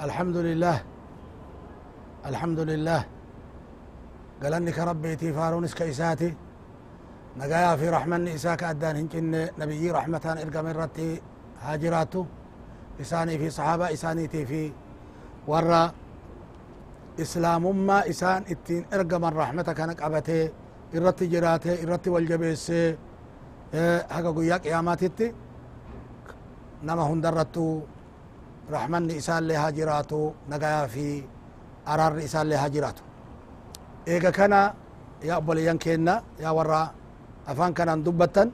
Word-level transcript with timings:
الحمد 0.00 0.36
لله. 0.36 0.82
الحمد 2.26 2.60
لله. 2.60 3.04
قالنك 4.42 4.78
ربي 4.78 5.16
تيفارونس 5.16 5.74
كإساتي 5.74 6.34
نقايا 7.36 7.76
في 7.76 7.88
رحمن 7.88 8.28
إساك 8.28 8.62
أدان 8.62 8.96
هنجن 8.96 9.48
نبي 9.58 9.90
رحمة 9.90 10.24
إرقى 10.42 10.62
من 10.64 10.72
رتي 10.72 11.20
هاجراتو. 11.62 12.24
إساني 13.00 13.38
في 13.38 13.50
صحابة 13.50 13.92
إساني 13.92 14.28
في 14.28 14.72
ورا. 15.46 15.92
إسلام 17.20 17.86
ما 17.86 18.08
إسان 18.08 18.44
إتين 18.50 18.84
إرقى 18.92 19.20
من 19.20 19.32
رحمة 19.42 19.62
كانك 19.62 20.02
أبتي 20.02 20.50
إرتي 20.96 21.26
جراتي 21.26 21.82
إرتي 21.82 22.10
والجبيسي 22.10 22.96
حقا 24.10 24.30
قياك 24.30 24.66
إياماتي 24.66 25.34
nama 26.82 27.06
hundarrattu 27.06 27.86
rahmanni 28.70 29.14
isaallee 29.20 29.56
haa 29.62 29.72
jiraatu 29.78 30.34
nagayaa 30.50 30.86
fi 30.94 31.06
araarri 31.86 32.22
isaallee 32.28 32.58
haa 32.62 32.70
jiraatu 32.74 33.02
eega 34.12 34.30
kana 34.38 34.60
yaa 35.28 35.38
obboleeyyan 35.40 35.78
keenna 35.84 36.14
yaa 36.42 36.52
warra 36.58 36.80
afaan 37.50 37.74
kanaan 37.74 38.04
dubbattan 38.06 38.48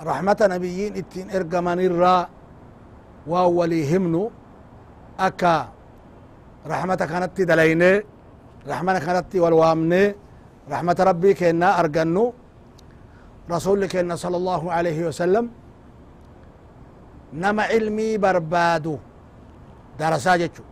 rahmata 0.00 0.44
nabiyyiin 0.48 0.94
ittiin 1.00 1.28
ergamanirraa 1.30 2.28
waan 3.26 3.50
walii 3.58 3.84
himnu 3.90 4.22
akka 5.18 5.54
rahmata 6.72 7.04
kanatti 7.06 7.42
dalayne 7.50 8.02
rahmata 8.66 9.00
kanatti 9.00 9.36
wal 9.40 9.56
waamne 9.60 10.14
rahmata 10.72 11.04
rabbii 11.10 11.34
keennaa 11.34 11.76
argannu 11.80 12.24
rasuli 13.48 13.88
keenna 13.88 14.16
sala 14.16 14.36
allahu 14.40 14.66
alaihi 14.70 15.04
wasalam 15.08 15.48
نما 17.34 17.62
علمي 17.62 18.18
بربادو 18.18 18.96
درسا 20.00 20.36
جتشو 20.40 20.62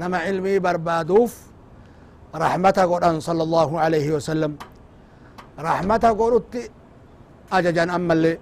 نما 0.00 0.18
علمي 0.26 0.58
بربادوف 0.64 1.32
رحمة 2.34 2.78
قرآن 2.92 3.16
صلى 3.28 3.42
الله 3.46 3.70
عليه 3.84 4.08
وسلم 4.16 4.52
رحمة 5.58 6.04
قرآن 6.20 6.54
أججان 7.52 7.90
أما 7.90 8.12
اللي 8.14 8.38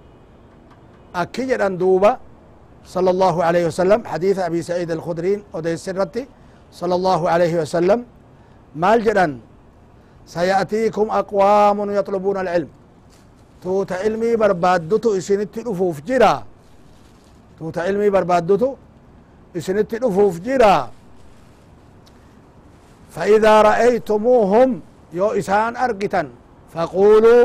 أكيد 1.15 1.61
أن 1.61 1.77
دوبا 1.81 2.11
صلى 2.85 3.09
الله 3.09 3.35
عليه 3.47 3.63
وسلم 3.69 3.99
حديث 4.11 4.37
أبي 4.39 4.61
سعيد 4.69 4.89
الخدرين 4.91 5.39
أدي 5.57 5.73
السرتي 5.73 6.23
صلى 6.79 6.95
الله 6.99 7.21
عليه 7.33 7.53
وسلم 7.61 7.99
مال 8.75 8.99
جدن 9.03 9.31
سيأتيكم 10.35 11.05
أقوام 11.21 11.77
يطلبون 11.99 12.37
العلم 12.43 12.69
توت 13.63 13.91
علمي 14.01 14.31
بربادتو 14.41 15.09
إسنتي 15.17 15.61
أفوف 15.71 15.97
جراه 16.07 16.39
tuuta 17.59 17.83
ilmii 17.89 18.11
barbaaddutu 18.15 18.69
isinitti 19.57 19.99
dhufuuf 19.99 20.39
jira. 20.47 20.75
فإذا 23.15 23.53
رأيتموهم 23.69 24.69
يو 25.19 25.27
إسان 25.39 25.73
أرقتا 25.85 26.21
فقولوا 26.73 27.43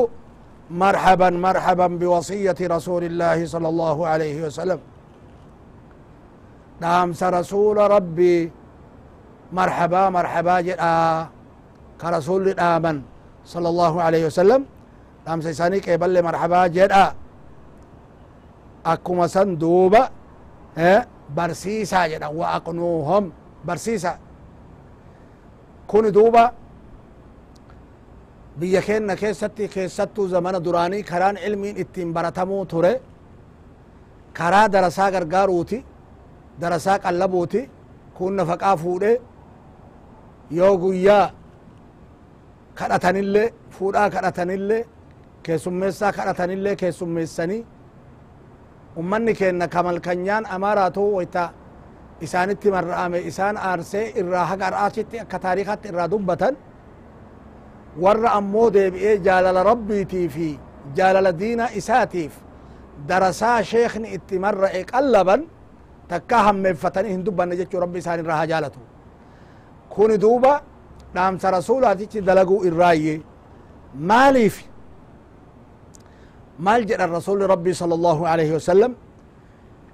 مرحبا 0.82 1.28
مرحبا 1.47 1.86
بوصية 2.00 2.58
رسول 2.76 3.03
الله 3.10 3.38
صلى 3.47 3.69
الله 3.72 3.97
عليه 4.12 4.36
وسلم 4.47 4.80
دامس 6.84 7.22
رسول 7.22 7.76
ربي 7.97 8.38
مرحبا 9.58 10.03
مرحبا 10.19 10.56
جدا 10.69 10.97
كرسول 12.00 12.44
آمن 12.60 12.97
صلى 13.53 13.69
الله 13.72 13.94
عليه 14.03 14.22
وسلم 14.28 14.60
دامس 15.26 15.47
إساني 15.47 15.78
قبل 15.80 16.14
مرحبا 16.28 16.60
جدا 16.76 17.04
akkuma 18.93 19.28
san 19.28 19.49
duuba 19.61 20.03
barsiisaa 21.37 22.06
jedhan 22.12 22.33
wa 22.39 22.47
aqnuuhom 22.56 23.25
barsiisa 23.67 24.12
kuni 25.91 26.11
duuba 26.17 26.45
biyya 28.59 28.81
keenna 28.87 29.15
keessatti 29.17 29.69
keessattuu 29.75 30.28
zamana 30.28 30.59
duraanii 30.65 31.03
karaan 31.11 31.37
ilmiin 31.47 31.77
ittiin 31.83 32.12
baratamuu 32.15 32.65
ture 32.67 32.93
karaa 34.39 34.69
darasaa 34.72 35.11
gargaaruuti 35.15 35.78
darasaa 36.61 36.99
qallabuuti 37.05 37.61
kun 38.16 38.33
nafaqaa 38.37 38.77
fuudhe 38.83 39.12
yoo 40.51 40.75
guyyaa 40.83 41.31
kadhatanillee 42.78 43.49
fuudhaa 43.78 44.11
kadhatanillee 44.15 44.83
keessummeessaa 45.43 46.12
kadhatanillee 46.19 46.77
keessummeessanii 46.77 47.66
ummanni 49.00 49.32
keenna 49.41 49.66
kamalkanyaan 49.75 50.44
amaaraatu 50.56 51.03
wayta 51.16 51.44
isaanitti 52.27 52.69
marra'ame 52.77 53.19
isaan 53.31 53.56
aarsee 53.56 54.05
irraa 54.21 54.44
haga 54.50 54.65
ar'aasitti 54.71 55.16
akka 55.25 55.38
taariikatti 55.44 55.87
irraa 55.91 56.09
dubbatan 56.12 56.55
warra 58.03 58.31
ammoo 58.38 58.69
deebi'ee 58.77 59.15
jaalala 59.27 59.60
rabbiitii 59.71 60.28
fi 60.34 60.49
jaalala 60.97 61.33
diina 61.41 61.66
isaatiif 61.81 62.33
darasaa 63.09 63.59
sheekni 63.72 64.09
itti 64.16 64.37
marra'e 64.44 64.81
qallaban 64.93 65.41
takka 66.10 66.37
hammeeffatanii 66.47 67.12
hin 67.16 67.25
dubbanne 67.27 67.54
jechuu 67.60 67.81
rabbi 67.84 67.99
isaan 68.03 68.19
irraa 68.22 68.37
haa 68.41 68.47
jaalatu 68.53 68.81
kuni 69.94 70.16
duuba 70.25 70.53
dhaamsa 71.15 71.47
rasuulaatichi 71.56 72.19
dalaguu 72.28 72.60
irraayye 72.69 73.15
maaliif 74.10 74.56
مال 76.59 76.87
جرى 76.87 77.04
الرسول 77.04 77.50
ربي 77.50 77.72
صلى 77.72 77.94
الله 77.94 78.28
عليه 78.28 78.54
وسلم. 78.54 78.94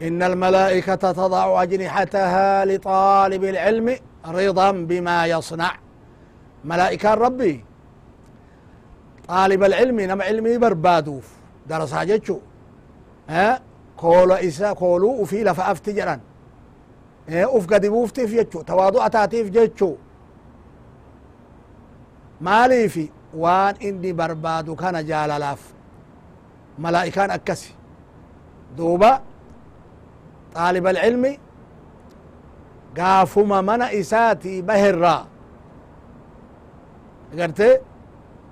إن 0.02 0.22
الملائكة 0.22 0.94
تضع 0.94 1.62
أجنحتها 1.62 2.64
لطالب 2.64 3.44
العلم 3.44 3.96
رضا 4.26 4.70
بما 4.72 5.26
يصنع. 5.26 5.72
ملائكة 6.64 7.14
ربي. 7.14 7.64
طالب 9.28 9.64
العلم 9.64 10.00
نم 10.00 10.22
علمي 10.22 10.58
بربادوف. 10.58 11.28
درس 11.66 11.94
جتشو 11.94 12.38
ها؟ 13.28 13.60
كولو 13.96 14.34
إسا 14.34 14.72
كولو 14.72 15.08
وفي 15.08 15.44
لفأ 15.44 15.72
أفتجرا 15.72 16.20
ها؟ 17.28 17.56
أف 17.56 17.66
قد 17.66 17.86
بوفتي 17.86 18.26
في 18.26 18.36
جتشو. 18.36 18.62
تواضع 18.62 19.08
تاتيف 19.08 19.50
جتشو. 19.50 19.94
مالي 22.40 22.88
في. 22.88 23.08
وان 23.34 23.74
إني 23.82 24.12
بربادو 24.12 24.74
كان 24.74 25.06
جاللاف 25.06 25.72
ملائكان 26.78 27.30
أكسي. 27.30 27.72
دوبا 28.76 29.20
طالب 30.54 30.86
العلم 30.86 31.24
قافما 32.98 33.60
من 33.60 33.82
إساتي 33.82 34.62
بهرا. 34.62 35.16
قرتي 37.38 37.78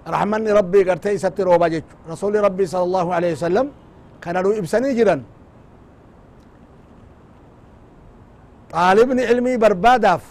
رحمني 0.09 0.53
ربي 0.53 0.81
قرتي 0.89 1.15
إساتي 1.15 1.43
روبا 1.43 1.83
رسول 2.11 2.35
ربي 2.47 2.67
صلى 2.67 2.85
الله 2.89 3.07
عليه 3.15 3.33
وسلم 3.33 3.67
كان 4.23 4.37
له 4.37 4.59
إبسني 4.59 4.95
جرا 4.99 5.17
طالبني 8.71 9.23
علمي 9.27 9.57
برباداف. 9.57 10.25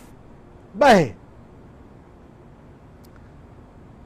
به 0.75 1.13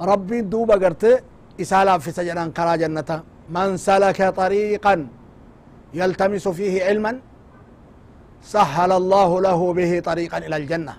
ربي 0.01 0.41
دوبا 0.41 0.75
قرتي 0.83 1.19
إسالا 1.61 1.97
في 1.97 2.11
سجنان 2.11 2.51
كرا 2.51 2.75
جنة 2.75 3.09
من 3.49 3.77
سلك 3.77 4.29
طريقا 4.29 5.07
يلتمس 5.93 6.47
فيه 6.47 6.83
علما 6.85 7.19
سهل 8.41 8.91
الله 8.91 9.41
له 9.41 9.73
به 9.73 9.99
طريقا 9.99 10.37
إلى 10.37 10.57
الجنة. 10.57 10.97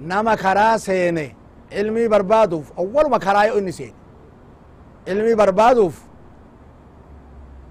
نما 0.00 0.34
كرا 0.34 0.76
سيني 0.76 1.36
علمي 1.72 2.08
بربادوف 2.08 2.72
أول 2.78 3.10
ما 3.10 3.18
كرا 3.18 3.42
يؤني 3.42 3.72
سين 3.72 3.94
علمي 5.08 5.34
بربادوف. 5.34 6.02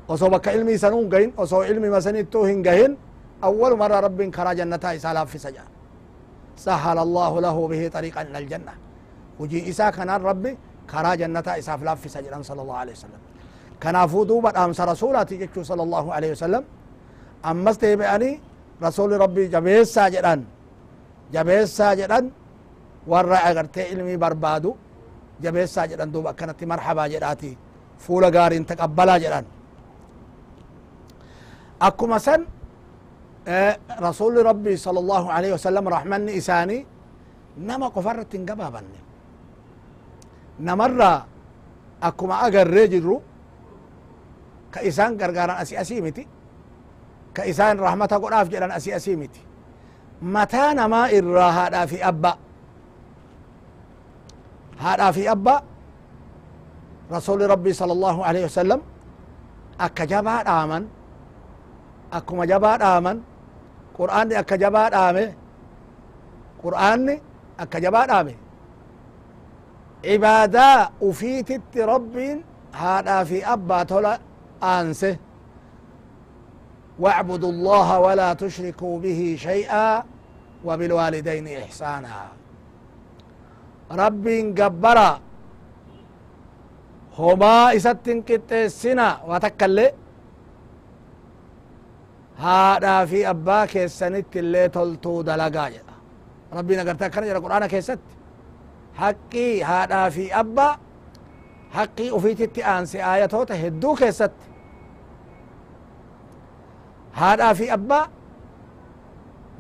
وصو 0.07 0.29
بك 0.29 0.47
علمي 0.47 0.77
سنون 0.77 1.09
قين 1.13 1.33
وصو 1.38 1.61
علمي 1.61 1.89
مسني 1.89 2.23
توهن 2.23 2.67
قين 2.67 2.97
أول 3.43 3.77
مرة 3.77 4.00
رب 4.00 4.21
كرا 4.21 4.53
جنة 4.53 4.79
إسالا 4.83 5.25
في 5.25 5.38
سجا. 5.38 5.63
سهل 6.57 6.97
الله 6.97 7.41
له 7.41 7.67
به 7.67 7.88
طريقا 7.88 8.21
إلى 8.21 8.38
الجنة. 8.38 8.73
وجي 9.39 9.69
إسا 9.69 9.89
كان 9.89 10.09
ربي 10.09 10.57
كرا 10.91 11.13
إساف 11.59 11.83
لاف 11.83 12.01
في 12.01 12.09
سجا 12.09 12.41
صلى 12.41 12.61
الله 12.61 12.77
عليه 12.77 12.91
وسلم. 12.91 13.21
كنافو 13.83 14.24
دوبا 14.29 14.50
أمس 14.65 14.79
رسول 14.91 15.15
صلى 15.71 15.83
الله 15.88 16.06
عليه 16.15 16.31
وسلم 16.35 16.63
أمس 17.50 17.77
تيبعني 17.83 18.31
رسول 18.85 19.12
ربي 19.24 19.44
جبيس 19.53 19.88
ساجران 19.95 20.39
جبيس 21.33 21.69
ساجران 21.79 22.25
ورع 23.12 23.41
اگر 23.51 23.65
علمي 23.89 24.15
بربادو 24.24 24.71
جبيس 25.44 25.69
ساجران 25.75 26.09
دوبا 26.12 26.31
كانت 26.31 26.59
مرحبا 26.71 27.03
جراتي 27.13 27.51
فول 28.03 28.24
غارين 28.35 28.63
تقبلا 28.69 29.15
جران 29.24 29.45
أكو 31.88 32.06
مثلا 32.15 32.39
رسول 34.07 34.35
ربي 34.50 34.75
صلى 34.85 35.00
الله 35.03 35.24
عليه 35.35 35.51
وسلم 35.56 35.83
رحمني 35.95 36.31
إساني 36.39 36.77
نما 37.68 37.88
قفرت 37.95 38.31
قبابا 38.50 38.81
نمر 40.68 41.01
أكو 42.07 42.24
ما 42.29 42.35
أقر 42.45 42.68
رجل 42.77 43.03
روح 43.09 43.21
كإسان 44.73 45.11
قرقارا 45.21 45.61
أسي 45.61 45.81
أسي 45.81 46.01
متي 46.01 46.27
كإسان 47.35 47.79
رحمة 47.79 48.05
قراف 48.23 48.47
جلان 48.47 48.71
أسي 48.71 48.95
أسي 48.95 49.15
متي 49.15 49.41
متانا 50.21 50.87
ما 50.87 51.01
إراها 51.17 51.69
دا 51.69 51.85
في 51.85 52.07
أبا 52.07 52.33
هذا 54.79 55.11
في 55.11 55.31
أبا 55.31 55.55
رسول 57.11 57.49
ربي 57.49 57.73
صلى 57.73 57.91
الله 57.91 58.25
عليه 58.25 58.43
وسلم 58.45 58.81
أكا 59.81 60.05
جبا 60.05 60.63
آمن 60.63 60.83
أكو 62.13 62.35
ما 62.35 62.45
جبا 62.45 62.97
آمن 62.97 63.17
قرآن 63.97 64.33
أكا 64.33 64.55
جبا 64.55 65.09
آمن 65.09 65.29
قرآن 66.63 67.19
أكا 67.59 67.79
جبا 67.79 68.21
آمن 68.21 68.35
عبادة 70.05 70.89
أفيتت 71.03 71.77
ربي 71.77 72.29
هذا 72.73 73.23
في 73.23 73.37
أبا 73.53 73.83
تولى 73.83 74.19
aanse 74.62 75.18
واعبدوا 77.00 77.51
الله 77.51 78.00
ولا 78.00 78.33
تشركوا 78.33 79.00
به 79.00 79.36
شيئا 79.39 80.04
وبالوالدين 80.65 81.48
إحسانا. 81.48 82.27
رب 83.92 84.25
قبرا 84.59 85.19
هما 87.18 87.75
إستن 87.75 88.21
قطسنا 88.21 89.21
وتكلي 89.27 89.94
هذا 92.38 93.06
في 93.06 93.30
أبا 93.30 93.65
كيسنت 93.65 94.38
اللي 94.38 94.69
تلتو 94.69 95.21
دلقا 95.21 95.71
ربنا 96.53 96.81
قرتا 96.81 97.07
كان 97.07 97.24
جرى 97.24 97.39
قرآن 97.39 97.65
كيست. 97.65 98.00
حقي 98.95 99.63
هذا 99.63 100.10
في 100.10 100.39
أبا. 100.39 100.77
حقي 101.71 102.18
أفيتت 102.18 102.60
آنسي 102.60 103.03
آياتوتا 103.03 103.68
هدو 103.68 103.95
كيست. 103.95 104.31
هذا 107.23 107.53
في 107.53 107.65
أبا 107.73 108.01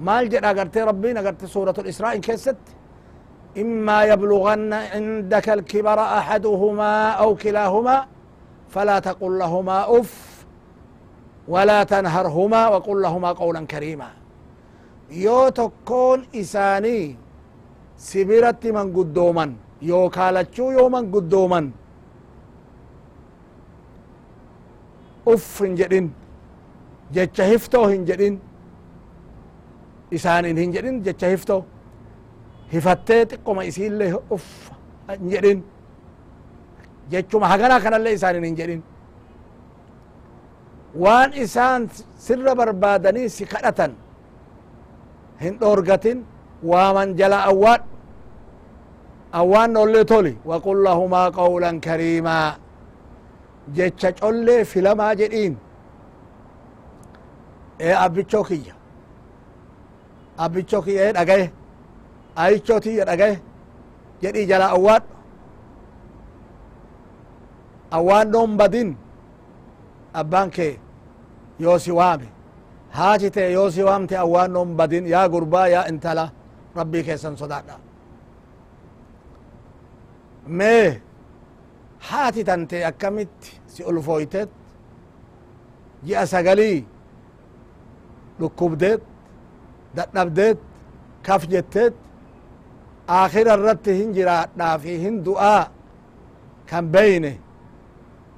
مال 0.07 0.29
جد 0.29 0.45
أغرتي 0.45 0.81
ربنا 0.91 1.19
أغرتي 1.19 1.47
سورة 1.55 1.73
الإسراء 1.83 2.17
كيست 2.27 2.61
إما 3.63 3.97
يبلغن 4.11 4.73
عندك 4.93 5.47
الكبر 5.57 5.99
أحدهما 6.19 6.91
أو 7.21 7.29
كلاهما 7.35 7.95
فلا 8.73 8.97
تقل 9.07 9.31
لهما 9.41 9.77
أف 9.99 10.45
ولا 11.53 11.79
تنهرهما 11.93 12.61
وقل 12.73 12.97
لهما 13.01 13.31
قولا 13.41 13.61
كريما 13.73 14.09
يو 15.25 15.49
تكون 15.49 16.19
إساني 16.41 17.15
سبرت 17.97 18.63
من 18.77 18.87
قدوما 18.97 19.45
يو 19.89 20.01
كالتشو 20.15 20.65
يو 20.77 20.85
من 20.95 21.03
قدوما 21.15 21.61
أف 25.33 25.63
جدين 25.79 26.07
jecha 27.15 27.43
hiftoo 27.51 27.85
hin 27.93 28.03
jedhin 28.09 28.35
isaanin 30.17 30.57
hin 30.61 30.71
jedhin 30.75 30.95
jecha 31.07 31.27
hiftoo 31.33 31.61
hifattee 32.73 33.21
xiqqoma 33.31 33.61
isiillee 33.69 34.11
uf 34.35 34.45
hin 35.09 35.29
jedhin 35.33 35.59
jechuma 37.11 37.47
hagana 37.53 37.79
kanallee 37.85 38.13
isaanin 38.19 38.43
hin 38.49 38.55
jedhin 38.61 38.81
waan 41.03 41.31
isaan 41.43 41.89
sirra 42.25 42.53
barbaadanii 42.59 43.29
si 43.35 43.45
kadhatan 43.53 43.91
hin 45.43 45.53
dhoorgatin 45.61 46.17
waaman 46.71 47.09
jala 47.19 47.39
awwaad 47.51 47.81
awwaan 49.41 49.77
ollee 49.83 50.05
toli 50.11 50.33
waqul 50.49 50.79
lahumaa 50.87 51.27
qawlan 51.39 51.77
kariimaa 51.87 52.47
jecha 53.77 54.09
collee 54.21 54.61
filamaa 54.71 55.13
jedhiin 55.21 55.53
e 57.79 57.93
abbichoo 58.05 58.43
kiyya 58.49 58.73
abbichoo 60.45 60.81
kiyya 60.85 61.09
e 61.09 61.13
dhagaye 61.17 61.45
ayichoo 62.35 62.79
tiyya 62.79 63.05
dhagaye 63.09 63.35
jedhii 64.21 64.45
jala 64.51 64.67
awwaadhu 64.75 65.13
awwaannoon 67.97 68.57
badin 68.59 68.89
abbaan 70.13 70.49
kee 70.55 70.79
yoo 71.59 71.77
si 71.79 71.91
waame 71.99 72.27
haati 72.97 73.29
tee 73.35 73.51
yoo 73.57 73.69
si 73.71 73.83
waamte 73.83 74.15
awwaannoon 74.17 74.75
badin 74.79 75.05
yaa 75.13 75.27
gurbaa 75.33 75.67
yaa 75.67 75.85
intala 75.91 76.25
rabbii 76.75 77.03
keessan 77.07 77.37
sodaadha 77.41 77.75
mee 80.47 81.01
haati 82.09 82.43
tante 82.43 82.85
akkamitti 82.89 83.51
si 83.73 83.83
ulfooytet 83.89 84.49
ji'a 86.05 86.25
sagalii 86.33 86.77
dhukkubdeet 88.39 89.01
dadhabdeet 89.95 90.57
kaf 91.25 91.43
jetteet 91.51 91.93
aakhira 93.07 93.53
irratti 93.57 93.93
hin 93.99 94.13
jiraadhaa 94.17 94.77
hin 95.03 95.15
du'aa 95.25 95.63
kan 96.69 96.85
beyne 96.93 97.33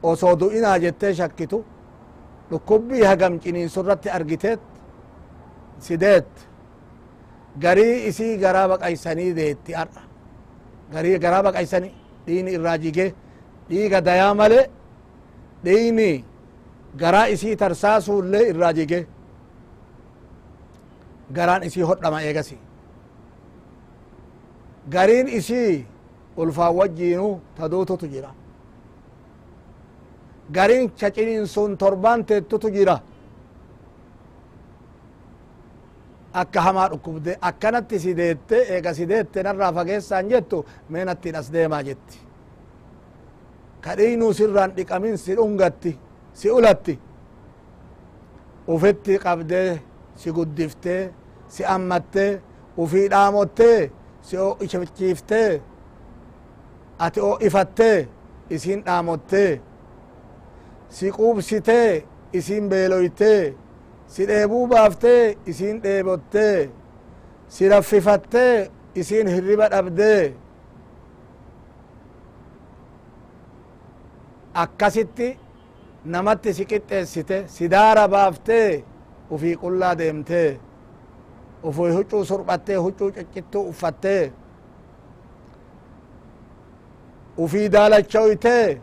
osoo 0.03 0.35
du'inaa 0.39 0.77
jettee 0.83 1.13
shakkitu 1.19 1.63
dhukkubbii 2.51 3.03
hagam 3.09 3.39
ciniinsu 3.39 3.79
irratti 3.83 4.09
argiteet? 4.17 4.59
Sideet. 5.79 6.27
Garii 7.61 8.07
isii 8.09 8.37
garaa 8.37 8.67
baqaysanii 8.69 9.35
deetti 9.35 9.75
ar'a 9.81 10.01
garii 10.93 11.17
garaa 11.19 11.43
baqaysanii 11.43 11.91
dhiini 12.27 12.51
irraa 12.57 12.77
jigee 12.83 13.13
dhiiga 13.69 13.99
dayaa 14.05 14.33
male 14.33 14.61
dhiini 15.65 16.23
garaa 17.01 17.27
isii 17.35 17.55
tarsaasuullee 17.61 18.43
irraa 18.51 18.73
jigee 18.79 19.03
garaan 21.35 21.63
isii 21.67 21.81
hodhama 21.89 22.21
eegasi 22.27 22.57
gariin 24.93 25.27
isii 25.39 25.85
ulfaan 26.37 26.75
wajjiinu 26.79 27.29
taduututu 27.57 28.05
jira 28.13 28.31
gariin 30.55 30.91
caciniin 30.99 31.45
sun 31.47 31.77
torbaan 31.77 32.25
teettutu 32.25 32.69
jira 32.75 32.95
akka 36.33 36.61
hamaa 36.61 36.87
dhukkubde 36.91 37.37
akkanatti 37.49 37.99
sideette 37.99 38.57
eega 38.73 38.93
sideette 38.93 39.43
narraa 39.43 39.71
fageessaan 39.73 40.29
jettu 40.29 40.65
meenattiin 40.89 41.35
as 41.35 41.47
deemaa 41.53 41.81
jetti 41.87 42.17
kadhiinuu 43.81 44.33
sirraan 44.33 44.71
dhiqamin 44.77 45.17
si 45.17 45.35
dhungatti 45.37 45.91
si 46.33 46.51
ulatti 46.57 46.99
ufitti 48.73 49.17
qabdee 49.25 49.81
si 50.15 50.31
guddiftee 50.31 51.01
si 51.53 51.61
ammattee 51.75 52.31
ufii 52.81 53.07
dhaamottee 53.13 53.79
si 54.27 54.35
ichiiftee 54.65 55.51
ati 57.05 57.19
o 57.29 57.31
ifattee 57.47 57.97
isin 58.55 58.79
dhaamottee 58.85 59.51
si 60.95 61.11
quubsitee 61.15 61.91
isin 62.37 62.69
beeloytee 62.71 63.43
si 64.13 64.21
dheebuu 64.29 64.67
baaftee 64.71 65.23
isin 65.51 65.75
dheebottee 65.83 66.69
si 67.53 67.69
raffifattee 67.69 68.55
isin 69.01 69.27
hirriba 69.33 69.65
dhabdee 69.73 70.23
akkasitti 74.63 75.27
namatti 76.13 76.53
si 76.53 76.63
qixxeessite 76.71 77.37
si 77.55 77.63
daara 77.73 78.07
baaftee 78.13 78.83
ufii 79.33 79.55
qullaa 79.61 79.97
deemtee 79.99 80.49
ufii 81.63 81.91
huccuu 81.97 82.25
surbattee 82.25 82.75
huccuu 82.85 83.11
ciccittuu 83.11 83.63
uffattee 83.71 84.31
ufii 87.37 87.69
daalachoytee 87.69 88.77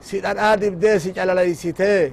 si 0.00 0.20
dhadhaa 0.20 0.56
dibdee 0.60 0.98
si 0.98 1.12
calaleysitee 1.12 2.12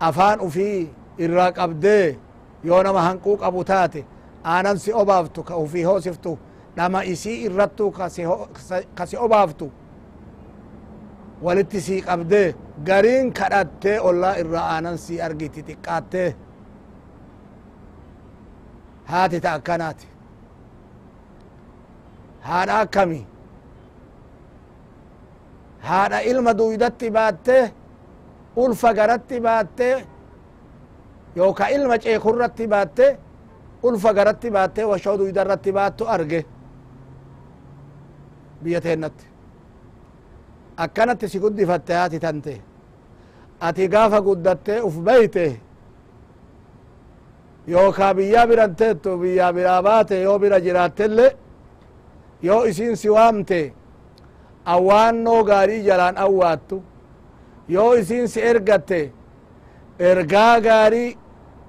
afaan 0.00 0.40
ufii 0.40 0.90
irraa 1.18 1.52
qabdee 1.52 2.16
yoo 2.64 2.82
nama 2.82 3.02
hanquu 3.02 3.36
qabu 3.36 3.64
taate 3.64 4.04
aanan 4.44 4.78
si 4.78 4.92
obaaftu 4.92 5.42
ka 5.42 5.56
ufii 5.56 5.82
hoosiftu 5.84 6.38
dhama 6.76 7.04
isii 7.04 7.42
irrattu 7.46 7.90
ka 8.96 9.06
si 9.06 9.16
obaaftu 9.26 9.70
walitti 11.42 11.80
sii 11.80 12.00
qabdee 12.08 12.54
gariin 12.86 13.32
kadhattee 13.32 13.98
ollaa 14.00 14.36
irra 14.42 14.60
aanan 14.74 14.96
sii 14.98 15.20
argiti 15.20 15.62
xiqqaattee 15.68 16.28
akkanaati 19.08 20.06
haadha 22.42 22.80
akkami 22.80 23.26
haadha 25.82 26.20
ilma 26.22 26.52
duydatti 26.58 27.10
baattee 27.10 27.72
ulfa 28.56 28.94
garatti 28.94 29.40
baattee 29.40 30.06
yooka 31.36 31.68
ilma 31.68 31.98
ceekurratti 31.98 32.66
baattee 32.68 33.18
ulfa 33.82 34.12
garatti 34.14 34.50
baattee 34.50 34.84
washoo 34.84 35.18
duydarratti 35.18 35.72
baattu 35.72 36.04
arge 36.08 36.44
biyya 38.62 38.80
teennatti 38.80 39.26
akkanatti 40.76 41.28
si 41.28 41.38
guddifatte 41.38 41.94
haati 41.94 42.18
tante 42.20 42.60
ati 43.60 43.88
gaafa 43.88 44.20
guddattee 44.20 44.80
uf 44.82 44.96
beyte 45.08 45.60
yookaa 47.68 48.14
biyyaa 48.16 48.46
biran 48.48 48.74
teettu 48.76 49.18
biyyaa 49.22 49.52
biraa 49.56 49.82
baate 49.82 50.20
yoo 50.22 50.38
bira 50.38 50.58
jiraattellee 50.60 51.30
yoo 52.42 52.64
isin 52.70 52.96
si 52.96 53.08
waamte 53.10 53.60
awwaannoo 54.74 55.44
gaarii 55.44 55.82
jalaan 55.88 56.16
awwaattu 56.24 56.82
yoo 57.68 57.92
isin 57.94 58.28
si 58.28 58.40
ergatte 58.50 59.12
ergaa 59.98 60.60
gaarii 60.60 61.16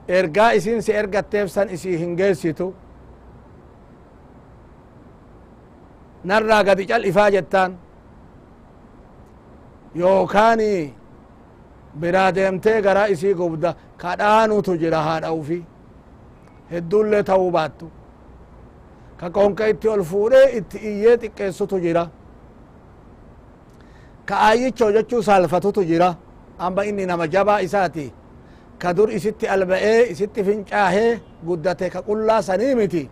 ergaa 0.07 0.51
isin 0.57 0.81
si 0.81 0.91
ergatteef 1.01 1.47
san 1.51 1.69
isii 1.69 1.97
hin 1.97 2.15
geessitu 2.19 2.67
narraa 6.23 6.63
gadi 6.63 6.85
cal'ifaa 6.89 7.29
jettaan 7.35 7.71
yookaani 9.95 10.93
biraa 11.99 12.31
deemtee 12.35 12.81
garaa 12.81 13.05
isii 13.15 13.33
gubda 13.33 13.73
kadhaanutu 13.97 14.77
jira 14.81 15.01
haadha 15.07 15.31
ufi 15.33 15.59
hedduullee 16.71 17.23
ta'uu 17.29 17.51
baattu 17.57 17.87
ka 19.19 19.27
qonqa 19.37 19.67
itti 19.73 19.87
ol 19.95 20.03
fuudhee 20.11 20.47
itti 20.59 20.77
iyyee 20.89 21.15
xiqqeessutu 21.21 21.79
jira 21.85 22.03
ka 24.27 24.35
aayyichoo 24.47 24.91
jechuu 24.95 25.21
saalfatutu 25.27 25.81
jira 25.89 26.09
amba 26.65 26.81
inni 26.89 27.05
nama 27.11 27.25
jabaa 27.35 27.59
isaati 27.67 28.07
ka 28.81 28.89
dur 28.97 29.09
isitti 29.17 29.45
alba'ee 29.55 30.01
isitti 30.13 30.43
fincaahee 30.47 31.11
guddate 31.47 31.89
ka 31.93 31.99
qullaa 32.07 32.41
sanii 32.47 32.75
miti 32.79 33.03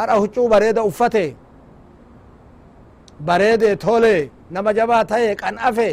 adha 0.00 0.14
huccuu 0.22 0.48
bareeda 0.52 0.82
uffate 0.90 1.24
bareede 3.28 3.70
tole 3.84 4.14
nama 4.50 4.70
jabaa 4.78 5.04
tahe 5.10 5.34
qan'afe 5.42 5.90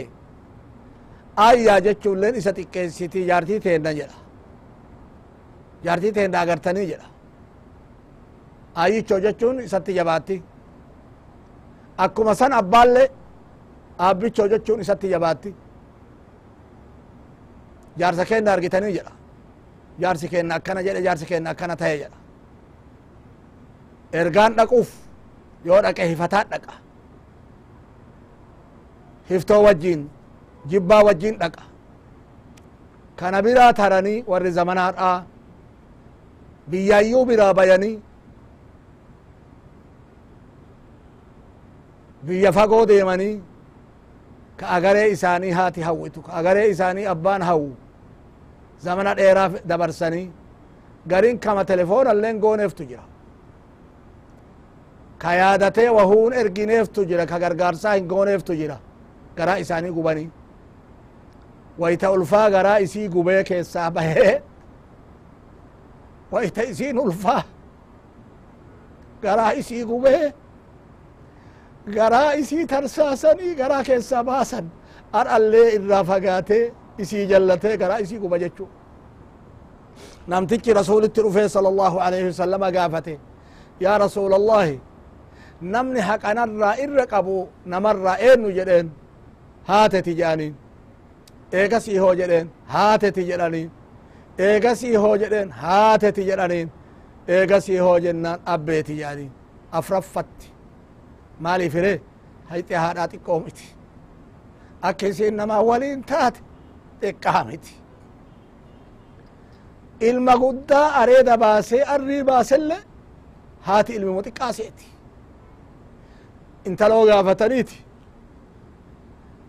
ayyaa 1.47 1.79
jechuulleen 1.85 2.35
isa 2.39 2.51
xiqqeessiti 2.57 3.25
jaartii 3.29 3.59
teenna 3.65 3.91
jedha 3.99 4.17
jaartii 5.85 6.11
teenna 6.17 6.39
agartanii 6.45 6.85
jedha 6.91 7.07
ayyichoo 8.83 9.19
jechuun 9.25 9.59
isatti 9.67 9.91
jabaatti 9.99 10.35
akkuma 12.05 12.33
san 12.35 12.53
abbaalle 12.61 13.03
aabbichoo 14.07 14.47
jechuun 14.53 14.79
isatti 14.85 15.07
jabaatti 15.13 15.49
jaarsa 17.99 18.25
kenna 18.29 18.51
argitanii 18.55 18.93
jedha 18.97 19.11
jaarsi 20.01 20.27
kenna 20.33 20.53
akkana 20.59 20.81
jedhe 20.87 21.01
jaarsi 21.07 21.25
kenna 21.31 21.49
akkana 21.53 21.75
tahe 21.81 21.95
jedha 22.01 22.17
ergaan 24.21 24.53
dhaquuf 24.57 24.89
yoo 25.65 25.79
dhaqe 25.85 26.03
hifataa 26.11 26.43
dhaqa 26.51 26.73
hiftoo 29.29 29.61
wajjiin 29.67 30.01
jibbaa 30.69 31.01
wajjiin 31.07 31.35
dhaqa 31.41 31.63
kana 33.19 33.41
biraa 33.45 33.73
taranii 33.79 34.23
warri 34.31 34.51
zamanaadhaa 34.59 35.15
biyyaayyuu 36.71 37.25
biraa 37.29 37.53
bayanii 37.53 37.99
biyya 42.27 42.51
fagoo 42.51 42.85
deemanii 42.87 43.41
ka 44.57 44.67
agaree 44.77 45.09
isaanii 45.15 45.51
haati 45.59 45.81
hawwitu 45.81 46.21
ka 46.21 46.33
agaree 46.39 46.69
isaanii 46.69 47.05
abbaan 47.13 47.41
hawwu 47.41 47.75
zamana 48.85 49.15
dheeraa 49.19 49.49
dabarsanii 49.69 50.31
garin 51.07 51.39
kama 51.39 51.65
telefoonalleen 51.65 52.39
gooneeftu 52.39 52.83
jira 52.89 53.03
ka 55.21 55.33
yaadatee 55.33 55.89
wahuun 55.97 56.33
ergineeftu 56.33 57.05
jira 57.05 57.25
ka 57.25 57.39
gargaarsaa 57.39 57.93
hin 57.95 58.07
gooneeftu 58.07 58.55
jira 58.55 58.77
garaa 59.37 59.57
isaanii 59.63 59.91
gubanii 59.97 60.29
wayta 61.79 62.11
ulfaa 62.11 62.49
garaa 62.49 62.77
isii 62.85 63.07
gubee 63.15 63.43
keessaa 63.43 63.91
bahee 63.91 64.41
ويتيزين 66.31 66.99
الفا. 66.99 67.43
قرائسي 69.23 69.83
قبه 69.83 70.33
قرائسي 71.97 72.65
ترساسني. 72.65 73.53
قراك 73.59 73.91
السباسا 73.91 74.61
أرى 75.15 75.37
اللي 75.37 75.75
الرافقاتي 75.75 76.71
إسي 77.01 77.25
جلتي 77.25 77.75
قرائسي 77.81 78.17
قبه 78.17 78.37
جتشو. 78.37 78.65
نعم 80.27 80.45
تكي 80.45 80.71
رسول 80.71 81.03
التروفي 81.03 81.47
صلى 81.47 81.69
الله 81.69 82.01
عليه 82.01 82.23
وسلم 82.27 82.63
قافته. 82.63 83.17
يا 83.81 83.97
رسول 83.97 84.33
الله 84.33 84.79
نمني 85.61 86.01
حق 86.01 86.25
أنا 86.25 86.43
الرائر 86.43 86.99
قبو. 86.99 87.47
نمر 87.65 87.95
رائر 87.95 88.39
نجرين 88.39 88.91
هاتي 89.67 90.01
تجاني 90.01 90.53
إيه 91.53 91.69
قسي 91.69 91.99
هو 91.99 92.13
جرين 92.13 92.49
هاتي 92.69 93.11
eegasii 94.37 94.95
hoo 94.95 95.15
jedheen 95.21 95.51
haateti 95.51 96.25
jedhaniin 96.29 96.69
eegasii 97.27 97.77
hoo 97.85 97.97
jennaan 98.05 98.39
abbeeti 98.45 98.97
jedhaniin 98.99 99.31
afraffatti 99.79 100.51
maaliif 101.39 101.75
ire 101.75 101.93
hayxe 102.49 102.75
haadhaa 102.83 103.07
xiqqoo 103.13 103.39
miti 103.45 103.65
akka 104.89 105.07
isiin 105.13 105.35
namaa 105.37 105.61
waliin 105.69 106.03
taate 106.11 106.39
xiqqaa 107.01 107.43
miti 107.49 107.73
ilma 110.09 110.33
guddaa 110.43 110.85
areeda 111.01 111.37
baasee 111.43 111.83
arrii 111.95 112.23
baaselle 112.29 112.77
haati 113.67 113.91
ilmimo 113.97 114.21
xiqqaaseeti 114.27 114.85
intaloo 116.67 117.05
gaafataniiti 117.09 117.77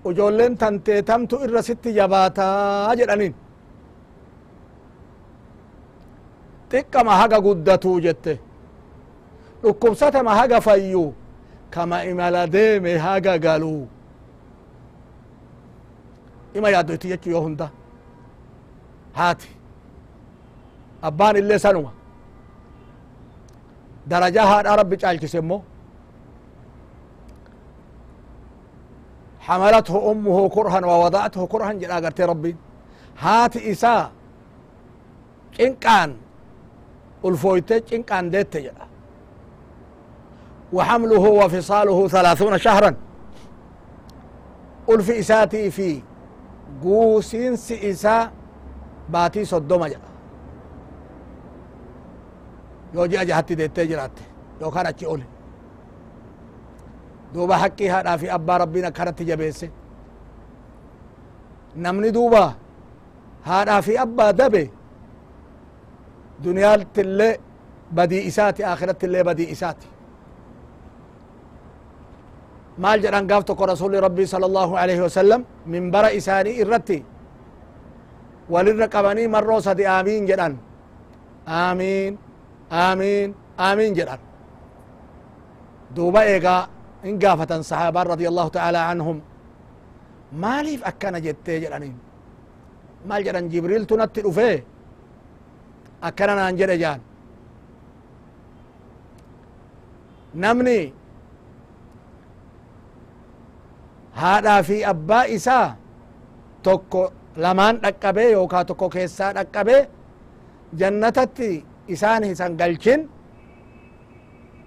ujoolleen 0.08 0.54
tantee 0.58 1.02
tamtu 1.02 1.36
irra 1.44 1.62
sitti 1.68 1.90
jabaataa 1.98 2.94
jedhaniin 3.00 3.34
xiqqama 6.72 7.12
haga 7.20 7.38
guddatuu 7.46 8.00
jette 8.06 8.32
dhukkubsatama 9.62 10.32
haga 10.38 10.58
fayyuu 10.66 11.14
kama 11.70 12.04
imala 12.10 12.42
deeme 12.46 12.92
haga 13.06 13.38
galuu 13.44 13.86
ima 16.56 16.68
yaaddoyti 16.74 17.08
jechuu 17.12 17.30
yoo 17.34 17.40
hunda 17.46 17.66
haati 19.18 19.48
abbaan 21.08 21.36
illee 21.40 21.58
sanuma 21.64 21.90
daraja 24.10 24.42
haadha 24.50 24.76
rabbi 24.80 24.96
caalchise 25.02 25.38
immoo 25.44 25.62
حملته 29.48 30.10
أمه 30.10 30.48
كرها 30.48 30.86
ووضعته 30.86 31.46
كرها 31.46 31.72
جدا 31.72 31.96
قرتي 32.04 32.24
ربي 32.24 32.56
هات 33.18 33.56
إساء 33.56 34.10
الفويتج 35.60 36.12
إنكان 37.92 38.30
ديت 38.30 38.56
جدا 38.56 38.86
وحمله 40.72 41.24
وفصاله 41.40 42.08
ثلاثون 42.08 42.58
شهرا. 42.58 42.94
ألف 44.90 45.10
إساتي 45.10 45.70
في 45.70 46.02
قوسين 46.82 47.56
سئسا 47.56 48.30
باتي 49.08 49.44
صدوم 49.44 49.86
جدا 49.86 50.10
يوجي 52.94 53.22
أجهتي 53.22 53.54
ديت 53.54 53.80
جرات. 53.80 54.10
يو 54.60 54.70
كان 54.70 54.86
أتي 54.86 55.06
أولي 55.06 55.24
duuba 57.34 57.56
haqqii 57.60 57.88
haadhaa 57.92 58.18
fi 58.18 58.30
abbaa 58.30 58.58
rabbiin 58.58 58.84
akkanatti 58.88 59.24
jabeesse 59.24 59.70
namni 61.76 62.12
duuba 62.12 62.54
haadhaa 63.48 63.82
fi 63.82 63.98
abbaa 63.98 64.32
دنيا 66.44 66.76
تل 66.94 67.20
بدي 67.92 68.18
إساتي 68.28 68.62
آخرة 68.72 68.92
تل 68.92 69.14
بدي 69.24 69.52
إساتي. 69.52 69.88
ما 72.78 72.94
الجران 72.94 73.24
قافتك 73.30 73.60
رسول 73.72 73.92
ربي 74.06 74.24
صلى 74.26 74.46
الله 74.46 74.78
عليه 74.78 75.00
وسلم 75.06 75.40
من 75.66 75.90
برا 75.90 76.16
إساني 76.16 76.62
إرتي. 76.62 77.00
وللرقباني 78.52 79.24
مروسة 79.34 80.00
آمين 80.00 80.26
جران 80.26 80.54
آمين 81.48 82.12
آمين 82.72 83.28
آمين 83.68 83.90
جران 83.98 84.20
دوبا 85.94 86.20
إيقا 86.22 86.56
إن 87.04 87.18
قافة 87.18 87.60
صحابة 87.60 88.00
رضي 88.02 88.26
الله 88.28 88.46
تعالى 88.48 88.78
عنهم. 88.78 89.16
ما 90.42 90.62
ليف 90.62 90.80
أكان 90.84 91.14
جتة 91.22 91.58
جرانين 91.58 91.96
ما 93.08 93.14
الجران 93.18 93.48
جبريل 93.48 93.82
تنتل 93.90 94.26
فيه. 94.32 94.58
Akkana 96.06 96.34
naan 96.38 96.56
jedhe 96.60 96.76
jaan 96.82 97.00
namni 100.42 100.78
haadhaa 104.20 104.62
fi 104.68 104.76
abbaa 104.92 105.24
isaa 105.36 105.66
tokko 106.62 107.02
lamaan 107.44 107.76
dhaqqabee 107.84 108.28
yookaa 108.36 108.64
tokko 108.70 108.86
keessaa 108.94 109.32
dhaqqabee 109.38 109.80
jannatatti 110.80 111.50
isaan 111.94 112.22
hisan 112.30 112.52
galchin 112.60 113.00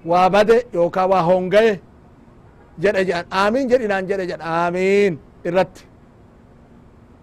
waa 0.09 0.27
bade 0.35 0.57
yookaa 0.73 1.07
waa 1.11 1.23
hongaye 1.29 1.73
jedhe 2.83 3.01
jedhan 3.09 3.25
aamiin 3.41 3.69
jedhinaan 3.71 4.05
jedhe 4.11 4.25
jedha 4.31 4.45
aamiin 4.59 5.13
irratti 5.49 5.83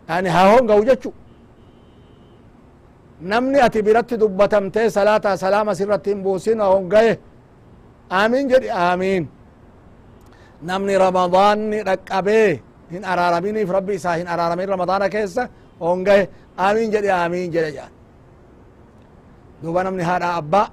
yani 0.09 0.29
haa 0.37 0.47
hongawu 0.53 0.85
jechu 0.91 1.11
namni 3.21 3.59
ati 3.61 3.83
biratti 3.83 4.17
dubbatamtee 4.21 4.91
salaata 4.91 5.37
salaama 5.37 5.75
sirratti 5.75 6.11
hin 6.11 6.23
buusin 6.23 6.61
hongaye 6.61 7.19
aamiin 8.11 8.49
jedhi 8.53 8.71
aamiin 8.71 9.25
namni 10.63 10.95
ramadaanni 10.99 11.79
dhaqqabee 11.89 12.49
hin 12.93 13.03
araaraminiif 13.13 13.71
rabbi 13.77 13.95
isaa 14.01 14.17
hin 14.21 14.29
araaramin 14.35 14.69
ramadaana 14.75 15.09
keessa 15.15 15.49
hongaye 15.81 16.29
aamiin 16.67 16.91
jedhi 16.95 17.11
aamiin 17.21 17.53
jedhe 17.55 17.71
jedhan 17.77 17.93
duuba 19.63 19.81
namni 19.85 20.03
haadha 20.11 20.29
abbaa 20.41 20.67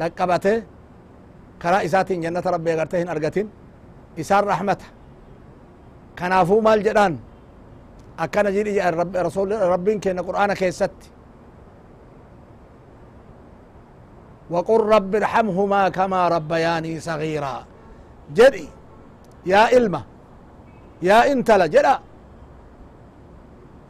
dhaqqabate 0.00 0.52
karaa 1.62 1.82
isaatiin 1.88 2.22
jannata 2.24 2.50
rabbi 2.56 2.70
agarte 2.74 2.96
hin 3.02 3.08
argatin 3.14 3.46
isaan 4.22 4.44
rahmata 4.52 4.86
kanaafuu 6.18 6.60
maal 6.66 6.80
jedhan 6.88 7.12
akkana 8.24 8.50
rasul 9.26 9.48
rabbiin 9.74 9.98
kenna 10.04 10.22
qur'aana 10.28 10.54
keessatti 10.62 11.06
وقل 14.50 14.80
رب 14.94 15.12
ارحمهما 15.14 15.82
كما 15.88 16.20
ربياني 16.28 17.00
صغيرا. 17.00 17.54
جدي 18.38 18.68
يا 19.52 19.62
إلما 19.76 20.02
يا 21.08 21.18
إنتلا 21.32 21.66
جدا. 21.74 21.96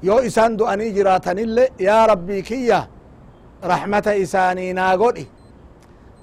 يو 0.03 0.17
إسان 0.19 0.57
دؤني 0.57 0.91
جراتن 0.97 1.39
يا 1.89 1.99
ربي 2.11 2.39
كيا 2.49 2.81
رحمة 3.73 4.07
إساني 4.23 4.67
ناقودي 4.73 5.27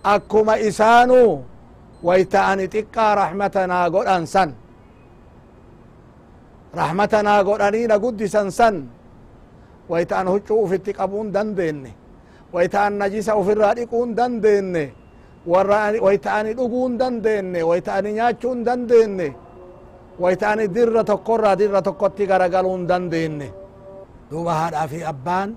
أكما 0.05 0.55
إسانو 0.67 1.41
ويتأني 2.07 2.65
تقا 2.73 3.07
رحمة 3.21 3.55
ناقود 3.71 4.07
أنسان 4.17 4.49
رحمة 6.81 7.13
ناقود 7.27 7.61
أنينا 7.67 7.95
قد 8.03 8.21
سنسن 8.35 8.75
ويتأن 9.89 10.27
هجو 10.33 10.65
في 10.69 10.75
التقبون 10.75 11.27
دنديني. 11.35 11.93
Wayta'an 12.53 12.93
najisa 13.01 13.35
ufirraa 13.41 13.73
dhiquun 13.77 14.15
dandeenne. 14.17 14.83
Warra 15.51 15.79
wayta'ani 16.05 16.51
dhuguun 16.59 16.93
dandeenne. 16.99 17.59
Wayta'ani 17.69 18.09
nyaachuun 18.17 18.65
dandeenne. 18.67 19.27
Wayta'ani 20.23 20.65
dirra 20.75 21.03
tokkorraa 21.03 21.55
dirra 21.59 21.81
tokkotti 21.81 22.25
garagaluun 22.31 22.87
dandeenne. 22.89 23.47
Duuba 24.29 24.53
haadhaa 24.59 24.87
fi 24.87 24.99
abbaan 25.11 25.49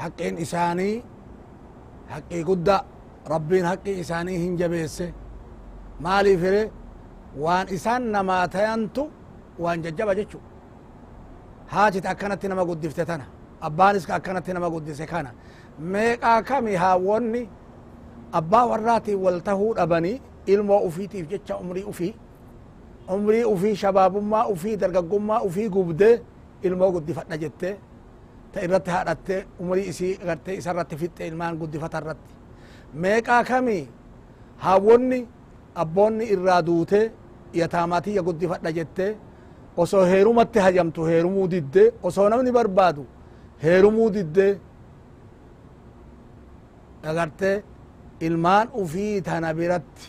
haqqiin 0.00 0.36
isaanii 0.44 0.94
haqqii 2.12 2.44
gudda 2.48 2.76
rabbiin 3.32 3.64
haqqii 3.70 3.98
isaanii 4.02 4.38
hin 4.44 4.56
jabeesse. 4.60 5.06
Maaliif 6.00 6.40
hire 6.40 6.62
waan 7.44 7.66
isaan 7.76 8.02
namaa 8.14 8.48
tayantu 8.48 9.02
waan 9.62 9.82
jajjaba 9.84 10.14
jechu 10.14 10.38
haatit 11.72 12.06
akkanatti 12.06 12.48
nama 12.48 12.64
guddifte 12.64 13.04
tana 13.10 13.24
abbaanis 13.68 14.06
ka 14.06 14.14
akkanatti 14.18 14.52
nama 14.56 14.68
guddise 14.74 15.06
kana 15.12 15.30
meeqaa 15.92 16.42
kami 16.48 16.74
haawwonni 16.82 17.42
abbaa 18.40 18.64
warraatiin 18.70 19.18
wal 19.24 19.40
tahuu 19.48 19.74
dhabanii 19.78 20.20
ilmoo 20.46 20.80
ufiitiif 20.88 21.28
jecha 21.32 21.54
umrii 21.62 21.84
ufii 21.92 22.14
umrii 23.14 23.44
ufii 23.54 23.74
shabaabummaa 23.82 24.44
ufii 24.54 24.76
dargaggummaa 24.76 25.40
ufii 25.48 25.68
gubdee 25.68 26.14
ilmoo 26.62 26.90
guddifadha 26.92 27.36
jettee 27.42 27.74
ta 28.52 28.60
irratti 28.66 28.90
haadhattee 28.90 29.40
umrii 29.60 29.86
isii 29.92 30.14
gartee 30.26 30.54
isa 30.60 30.70
irratti 30.74 30.96
fixxe 31.02 31.26
ilmaan 31.30 31.56
guddifata 31.60 31.98
irratti 32.02 32.34
meeqaa 33.04 33.42
kami 33.50 33.78
haawwonni 34.64 35.20
abboonni 35.82 36.24
irraa 36.34 36.62
duutee 36.66 37.04
yataamatiyya 37.60 38.22
guddifadha 38.28 38.72
jettee 38.78 39.10
osoo 39.76 40.04
heerumatti 40.12 40.58
hajamtu 40.58 41.04
heerumuu 41.10 41.48
diddee 41.50 41.88
osoo 42.02 42.28
namni 42.28 42.52
barbaadu 42.52 43.04
heerumuu 43.62 44.10
diddee 44.14 44.58
agarte 47.10 47.62
ilmaan 48.20 48.68
ufii 48.82 49.22
tana 49.22 49.54
biratti 49.56 50.08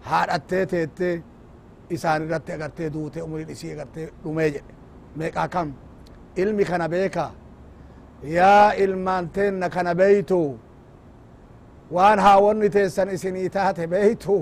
haadhattee 0.00 0.66
teettee 0.66 1.22
isaan 1.90 2.22
irratti 2.26 2.52
agartee 2.52 2.92
duute 2.94 3.22
umriin 3.22 3.48
isii 3.54 3.72
agartee 3.72 4.06
dhumee 4.24 4.48
jedhe 4.54 4.74
meeqaa 5.16 5.48
kam 5.48 5.72
ilmi 6.36 6.64
kana 6.64 6.88
beeka 6.88 7.30
yaa 8.36 8.72
ilmaan 8.84 9.28
teenna 9.34 9.68
kana 9.70 9.94
beeytu 9.94 10.40
waan 11.94 12.18
haawonni 12.18 12.70
teessan 12.70 13.08
isinii 13.16 13.48
taate 13.50 13.86
beeytu 13.90 14.36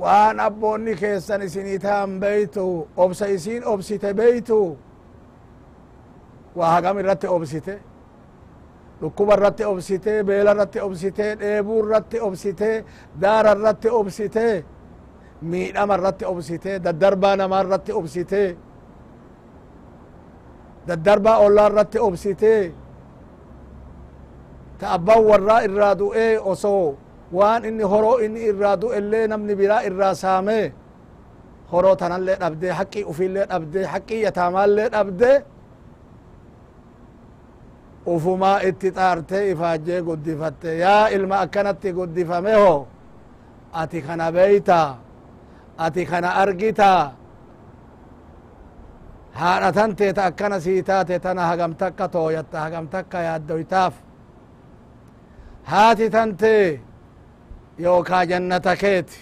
waan 0.00 0.40
abboonni 0.40 0.94
keessan 0.96 1.42
isinii 1.42 1.78
taan 1.78 2.20
beeytu 2.20 2.88
obsa 2.96 3.26
isiin 3.26 3.64
obsite 3.72 4.14
beeytu 4.14 4.78
وهاجم 6.56 6.98
الرتي 6.98 7.26
أوبسيته 7.28 7.78
ركوب 9.02 9.30
الرتي 9.30 9.64
اوبسيتي 9.64 10.22
بيل 10.22 10.48
الرتي 10.48 10.80
اوبسيتي 10.80 11.58
إبو 11.58 11.80
الرتي 11.80 12.20
اوبسيتي 12.20 12.84
دار 13.18 13.52
الرتي 13.52 13.88
اوبسيتي 13.90 14.62
ميل 15.42 15.76
أمر 15.76 15.94
الرتي 15.94 16.24
اوبسيتي 16.26 16.78
دا 16.78 16.90
دربا 16.90 17.34
نمر 17.34 17.60
الرتي 17.60 17.92
أوبسيته 17.92 18.56
دا 20.86 20.94
دربا 20.94 21.30
أولا 21.30 21.66
الرتي 21.66 21.98
أوبسيته 21.98 22.72
تأبو 24.80 25.22
وراء 25.30 25.64
الرادو 25.64 26.12
إيه 26.12 26.38
أوسو 26.38 26.94
وان 27.32 27.64
إني 27.64 27.84
هرو 27.84 28.18
إني 28.18 28.50
الرادو 28.50 28.92
اللي 28.92 29.26
نمني 29.26 29.54
براء 29.54 29.86
الراسامي 29.86 30.72
هرو 31.72 31.94
تنالي 31.94 32.32
أبدي 32.32 32.72
حقي 32.74 33.02
أفيلي 33.10 33.42
أبدي 33.42 33.86
حقي 33.88 34.16
يتامالي 34.26 34.86
أبدي 34.86 35.32
ufumaa 38.06 38.60
itti 38.68 38.90
xaarte 38.90 39.50
ifaajjee 39.50 40.02
guddifatte 40.02 40.78
yaa 40.78 41.08
ilma 41.08 41.40
akkanatti 41.40 41.92
guddifame 41.92 42.54
ho 42.54 42.86
ati 43.72 44.02
kana 44.02 44.32
beeyta 44.32 44.94
ati 45.78 46.06
kana 46.06 46.34
argita 46.42 47.12
haadha 49.40 49.72
tan 49.72 49.96
teeta 49.96 50.24
akkana 50.24 50.60
sii 50.60 50.82
taate 50.82 51.18
tana 51.18 51.46
hagam 51.46 51.74
takka 51.74 52.08
tooyatta 52.08 52.60
hagam 52.60 52.88
takka 52.88 53.18
yaaddoytaaf 53.28 53.94
haati 55.64 56.10
tantee 56.10 56.80
yookaa 57.78 58.24
jannata 58.26 58.76
keeti 58.76 59.18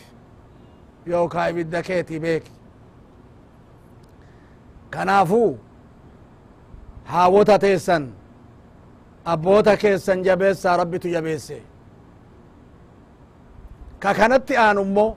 yookaa 1.06 1.48
ibidda 1.50 1.82
keeti 1.82 2.20
beeki 2.20 2.52
kanaafuu 4.90 5.58
haawwota 7.04 7.58
teessan 7.58 8.08
abboota 9.32 9.72
keessan 9.82 10.18
jabeessaa 10.26 10.76
rabbitu 10.80 11.08
jabeesse 11.16 11.56
ka 14.02 14.10
kanatti 14.18 14.54
aanu 14.66 14.80
immoo 14.88 15.10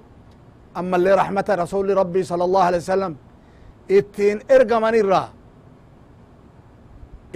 ammallee 0.80 1.16
rahmata 1.22 1.56
rasuli 1.64 1.94
rabbii 2.02 2.26
sala 2.30 2.44
allahu 2.48 2.66
alai 2.70 2.80
wasalam 2.84 3.14
ittiin 3.98 4.38
ergaman 4.56 4.96
irraa 5.02 5.28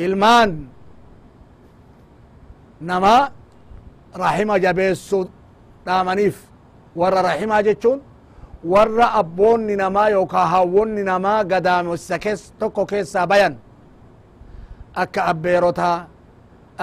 ilmaan 0.05 0.51
namaa 2.89 3.21
rahima 4.23 4.55
jabeessu 4.65 5.19
dhaamaniif 5.85 6.37
warra 6.99 7.21
rahimaa 7.29 7.61
jechuun 7.67 7.99
warra 8.73 9.07
abboonni 9.21 9.75
namaa 9.83 10.09
yookaa 10.15 10.45
hawwonni 10.53 11.03
namaa 11.11 11.43
gadaamessa 11.51 12.19
tokko 12.59 12.85
keessaa 12.91 13.27
bayan 13.31 13.55
akka 15.03 15.21
abbeerotaa 15.31 15.97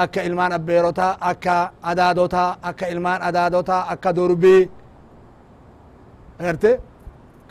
akka 0.03 0.21
ilmaan 0.29 0.53
abbeerotaa 0.59 1.13
akka 1.31 1.55
adaadotaa 1.91 2.51
akka 2.69 2.85
ilmaan 2.93 3.21
adaadotaa 3.29 3.83
akka 3.93 4.11
durbii 4.19 4.63
agarte 6.41 6.71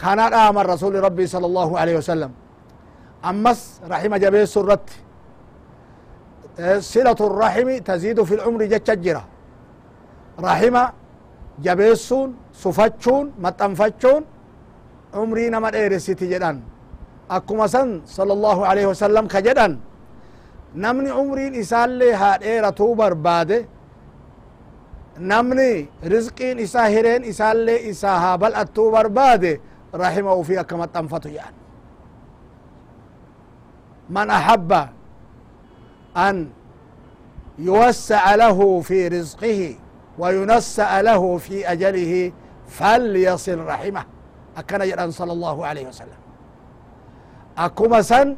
kana 0.01 0.25
dhaaman 0.34 0.65
rasuli 0.73 0.97
rabbii 1.08 1.27
sala 1.34 1.45
allahu 1.51 1.73
alaihi 1.82 1.97
wasalam 2.01 2.32
ammas 3.29 3.60
rahima 3.93 4.15
jabeessu 4.23 4.58
irratti 4.63 4.95
silatu 6.91 7.23
rahimi 7.43 7.75
taziidu 7.89 8.21
fi 8.29 8.34
lcumri 8.39 8.65
jecha 8.73 8.93
jira 9.03 9.23
rahima 10.47 10.84
jabeessuun 11.65 12.29
sufachuun 12.63 13.25
maxxanfachuun 13.43 14.23
عمري 15.21 15.45
نما 15.53 15.69
ديرسيتي 15.75 16.25
جدان 16.34 16.58
أكما 17.38 17.67
سن 17.75 17.89
صلى 18.17 18.34
الله 18.38 18.58
عليه 18.69 18.86
وسلم 18.91 19.23
كجدان 19.34 19.71
نمني 19.71 19.92
عمرين 20.81 21.55
إسالي 21.55 22.13
ها 22.13 22.38
ديرتو 22.38 22.93
برباده 22.93 23.65
نمني 25.19 25.88
رزقين 26.05 26.59
إسا 26.59 26.79
هرين 26.88 27.25
إسالي 27.25 27.89
إسا 27.89 28.07
ها 28.09 28.36
بل 28.36 28.53
أتو 28.53 28.91
برباده 28.91 29.59
رحمه 29.95 30.41
في 30.43 30.59
أكما 30.59 30.86
تنفتو 30.86 31.29
يعني 31.29 31.55
من 34.09 34.29
أحب 34.29 34.88
أن 36.17 36.49
يوسع 37.59 38.36
له 38.36 38.81
في 38.81 39.07
رزقه 39.07 39.75
وينسأ 40.19 41.01
له 41.01 41.38
في 41.38 41.71
أجله 41.71 42.31
فليصل 42.67 43.59
رحمه 43.59 44.05
أكنا 44.57 44.86
جران 44.86 45.12
صلى 45.12 45.31
الله 45.31 45.65
عليه 45.65 45.88
وسلم 45.88 46.19
أكما 47.57 48.01
سن 48.01 48.36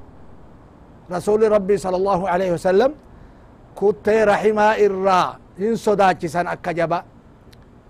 رسول 1.12 1.52
ربي 1.52 1.78
صلى 1.78 1.98
الله 1.98 2.30
عليه 2.30 2.52
وسلم 2.52 2.94
كنت 3.76 4.10
رحمة 4.10 4.62
إرى 4.62 5.38
إن 5.60 5.76
صداتي 5.76 6.28
سن 6.28 6.48
أكجبا 6.48 7.04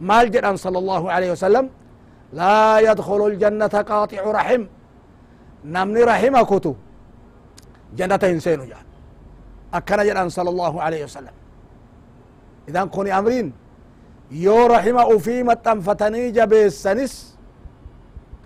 مال 0.01 0.31
جران 0.31 0.55
صلى 0.57 0.77
الله 0.77 1.11
عليه 1.11 1.31
وسلم 1.31 1.69
لا 2.33 2.79
يدخل 2.79 3.27
الجنة 3.27 3.67
قاطع 3.67 4.31
رحم. 4.31 4.63
نمني 5.65 6.03
رحمة 6.03 6.43
كتو. 6.43 6.73
جنة 7.95 8.19
إنسان 8.23 8.59
جان. 8.67 8.85
أكنا 9.73 10.03
جران 10.03 10.29
صلى 10.29 10.49
الله 10.49 10.81
عليه 10.81 11.03
وسلم. 11.03 11.35
إذا 12.69 12.85
كوني 12.85 13.17
أمرين. 13.19 13.53
يو 14.31 14.65
رحمة 14.65 15.05
وفي 15.05 15.43
متنفتني 15.43 16.31
جبيسنس 16.31 17.37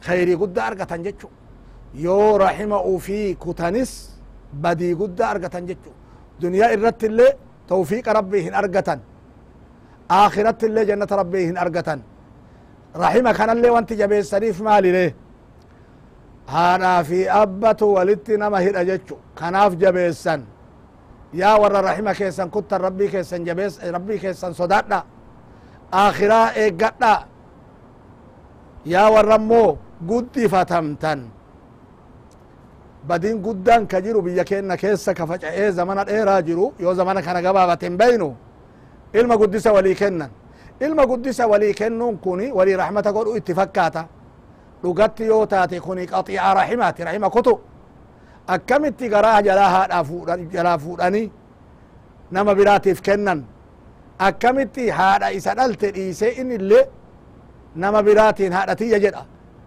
خيري 0.01 0.35
قد 0.35 0.59
أرقتن 0.59 1.03
جتشو. 1.03 1.29
يو 1.93 2.35
رحمة 2.35 2.77
وفي 2.77 3.33
كتنس. 3.33 4.18
badii 4.53 4.93
guddaa 4.95 5.29
argatan 5.33 5.67
jechu 5.69 5.91
duniyaa 6.41 6.71
irratti 6.75 7.05
illee 7.05 7.31
tawfiiqa 7.67 8.13
rabbii 8.13 8.43
hin 8.43 8.53
argatan. 8.55 8.99
Akhiratti 10.09 10.65
illee 10.65 10.85
jannata 10.85 11.15
rabbii 11.21 11.45
hin 11.45 11.57
argatan. 11.57 11.99
Raxima 13.01 13.33
kanallee 13.33 13.71
wanti 13.71 13.95
jabeessaniif 13.97 14.61
maalile 14.61 15.15
haadhaafi 16.53 17.29
abbatu 17.29 17.93
walitti 17.93 18.37
nama 18.37 18.59
hidha 18.59 18.85
jechu 18.85 19.15
kanaaf 19.35 19.73
jabeessan. 19.81 20.41
Yaa 21.33 21.57
warra 21.61 21.81
raxima 21.81 22.13
keessan 22.13 22.49
kuttan 22.49 22.81
rabbii 22.81 23.09
keessan 23.13 23.45
jabees 23.45 23.79
rabbii 23.95 24.19
keessan 24.19 24.53
sodaadha. 24.53 25.03
Akhiraa 25.91 26.47
eeggadha. 26.55 27.13
Yaa 28.85 29.09
warra 29.11 29.35
ammoo 29.35 29.77
guddifatamtan. 30.07 31.19
فتمتن 33.07 33.37
بدين 33.39 33.45
قدان 33.45 33.87
كجرو 33.87 34.21
بيا 34.21 34.43
كينا 34.43 34.75
كيسا 34.75 35.13
كفجع 35.13 35.49
إيه 35.49 35.69
زمانا 35.69 36.07
إيه 36.07 36.23
راجرو 36.23 36.73
يو 36.79 36.93
زمانا 36.93 37.21
كان 37.21 37.37
قبابة 37.47 37.83
بينو 38.01 38.33
ilma 39.13 39.37
guddisa 39.37 39.73
walii 39.73 39.95
kennan 39.95 40.29
ilma 40.79 41.05
guddisa 41.07 41.47
walii 41.47 41.73
kennuun 41.73 42.17
kuni 42.17 42.51
walii 42.51 42.75
raxmata 42.81 43.11
godhu 43.11 43.35
itti 43.37 43.53
fakkaata 43.59 44.05
dhugatti 44.83 45.23
yoo 45.31 45.45
taate 45.45 45.79
kuni 45.85 46.05
qaxiica 46.11 46.53
raximaati 46.57 47.03
raxima 47.03 47.29
kutu 47.29 47.53
akkamitti 48.47 49.09
garaa 49.09 49.41
jalaa 49.47 49.69
haadhaa 49.75 50.37
jalaa 50.55 50.77
fuudhanii 50.77 51.31
nama 52.31 52.55
biraatiif 52.55 53.01
kennan 53.01 53.39
akkamitti 54.27 54.89
haadha 54.89 55.31
isa 55.37 55.55
dhalte 55.55 55.87
dhiise 55.95 56.27
in 56.41 56.51
illee 56.51 56.85
nama 57.75 57.99
biraatiin 58.07 58.53
haadha 58.57 58.75
tiyya 58.75 58.99
jedha 58.99 59.23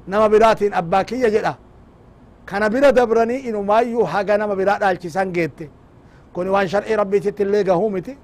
nama 0.06 0.28
biraatiin 0.28 0.72
abbaa 0.80 1.04
kiyya 1.04 1.30
jedha 1.34 1.54
kana 2.44 2.70
bira 2.70 2.92
dabranii 2.92 3.38
inumaayyuu 3.48 4.04
haga 4.04 4.38
nama 4.38 4.54
biraa 4.56 4.78
dhaalchisan 4.78 5.32
geette 5.32 5.70
kuni 6.32 6.50
waan 6.50 6.68
shar'ii 6.68 6.96
rabbiititti 6.96 7.42
illee 7.42 7.64
gahuu 7.64 7.90
miti 7.90 8.18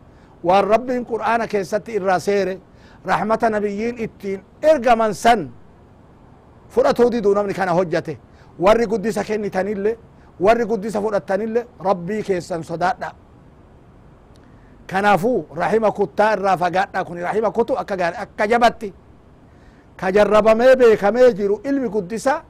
waan 0.45 0.65
rabbiin 0.75 1.05
qur'aana 1.13 1.47
keessatti 1.47 1.93
irraa 1.99 2.19
seere 2.21 2.59
rahmata 3.07 3.51
nabiyyiin 3.51 3.99
ittiin 3.99 4.41
ergaman 4.63 5.15
san 5.15 5.51
fudhatuu 6.75 7.11
diduu 7.13 7.35
namni 7.35 7.55
kana 7.55 7.73
hojjate 7.79 8.19
warri 8.65 8.87
guddisa 8.87 9.25
kennitanille 9.25 9.99
warri 10.41 10.65
guddisa 10.71 11.01
fudhattanille 11.03 11.67
rabbii 11.89 12.23
keessan 12.23 12.63
sodaadha 12.71 13.11
kanaafuu 14.87 15.47
rahima 15.57 15.91
kuttaa 15.93 16.33
irraa 16.33 16.57
fagaadha 16.57 17.05
kun 17.05 17.19
rahima 17.29 17.51
kutu 17.51 17.79
akka 17.79 17.95
akka 18.25 18.47
jabatti 18.49 18.93
ka 19.97 20.13
jarrabamee 20.13 20.77
beekamee 20.77 21.33
jiru 21.39 21.61
ilmi 21.65 21.89
guddisa 21.89 22.43